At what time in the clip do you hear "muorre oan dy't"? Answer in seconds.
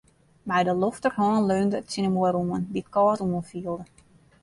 2.15-2.91